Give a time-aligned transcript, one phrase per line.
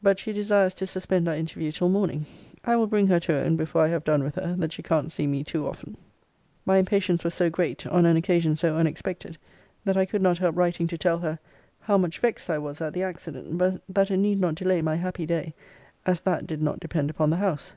[0.00, 2.24] But she desires to suspend our interview till morning.
[2.64, 5.10] I will bring her to own, before I have done with her, that she can't
[5.10, 5.96] see me too often.
[6.64, 9.38] My impatience was so great, on an occasion so unexpected,
[9.84, 11.40] that I could not help writing to tell her,
[11.80, 14.94] 'how much vexed I was at the accident: but that it need not delay my
[14.94, 15.52] happy day,
[16.06, 17.72] as that did not depend upon the house.